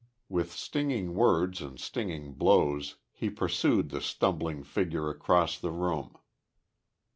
With 0.29 0.51
stinging 0.51 1.13
words 1.13 1.61
and 1.61 1.79
stinging 1.79 2.33
blows, 2.33 2.95
he 3.11 3.29
pursued 3.29 3.89
the 3.89 4.01
stumbling 4.01 4.63
figure 4.63 5.11
across 5.11 5.59
the 5.59 5.69
room. 5.71 6.17